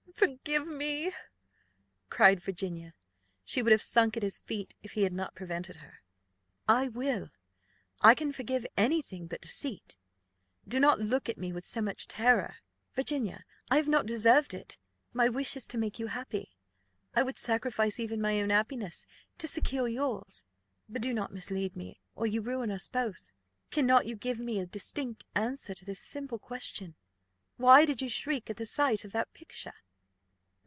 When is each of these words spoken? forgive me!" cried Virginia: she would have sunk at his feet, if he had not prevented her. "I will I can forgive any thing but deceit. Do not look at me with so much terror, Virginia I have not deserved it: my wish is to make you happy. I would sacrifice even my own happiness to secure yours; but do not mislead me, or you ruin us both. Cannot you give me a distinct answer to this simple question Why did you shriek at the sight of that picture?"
forgive 0.13 0.67
me!" 0.67 1.11
cried 2.11 2.39
Virginia: 2.39 2.93
she 3.43 3.63
would 3.63 3.71
have 3.71 3.81
sunk 3.81 4.15
at 4.15 4.21
his 4.21 4.39
feet, 4.39 4.75
if 4.83 4.91
he 4.91 5.01
had 5.01 5.13
not 5.13 5.33
prevented 5.33 5.77
her. 5.77 6.03
"I 6.67 6.89
will 6.89 7.31
I 8.01 8.13
can 8.13 8.31
forgive 8.31 8.63
any 8.77 9.01
thing 9.01 9.25
but 9.25 9.41
deceit. 9.41 9.97
Do 10.67 10.79
not 10.79 10.99
look 10.99 11.27
at 11.27 11.39
me 11.39 11.51
with 11.51 11.65
so 11.65 11.81
much 11.81 12.05
terror, 12.07 12.57
Virginia 12.93 13.45
I 13.71 13.77
have 13.77 13.87
not 13.87 14.05
deserved 14.05 14.53
it: 14.53 14.77
my 15.11 15.27
wish 15.27 15.57
is 15.57 15.67
to 15.69 15.77
make 15.79 15.97
you 15.97 16.05
happy. 16.05 16.49
I 17.15 17.23
would 17.23 17.37
sacrifice 17.37 17.99
even 17.99 18.21
my 18.21 18.39
own 18.41 18.51
happiness 18.51 19.07
to 19.39 19.47
secure 19.47 19.87
yours; 19.87 20.45
but 20.87 21.01
do 21.01 21.15
not 21.15 21.33
mislead 21.33 21.75
me, 21.75 21.99
or 22.15 22.27
you 22.27 22.41
ruin 22.41 22.69
us 22.69 22.87
both. 22.87 23.31
Cannot 23.71 24.05
you 24.05 24.15
give 24.15 24.37
me 24.37 24.59
a 24.59 24.67
distinct 24.67 25.25
answer 25.33 25.73
to 25.73 25.83
this 25.85 25.99
simple 25.99 26.37
question 26.37 26.93
Why 27.57 27.85
did 27.85 28.03
you 28.03 28.07
shriek 28.09 28.51
at 28.51 28.57
the 28.57 28.67
sight 28.67 29.03
of 29.03 29.13
that 29.13 29.33
picture?" 29.33 29.73